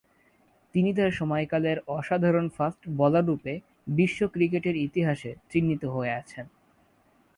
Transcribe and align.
তিনি 0.75 0.89
তার 0.93 1.11
সময়কালের 1.11 1.77
অসাধারণ 1.87 2.45
ফাস্ট 2.49 2.81
বোলাররূপে 2.89 3.53
বিশ্ব 3.87 4.19
ক্রিকেটের 4.27 4.75
ইতিহাসে 4.77 5.31
চিহ্নিত 5.49 5.83
হয়ে 5.85 6.11
আছেন। 6.11 6.45